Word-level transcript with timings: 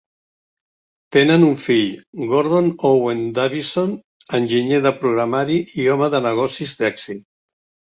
Tenen 1.17 1.45
un 1.47 1.53
fill, 1.65 1.83
Gordon 2.33 2.73
Owen 2.91 3.23
Davisson, 3.37 3.95
enginyer 4.41 4.83
de 4.89 4.97
programari 5.07 5.63
i 5.85 5.91
home 5.95 6.13
de 6.19 6.27
negocis 6.33 6.79
d'èxit. 6.85 7.29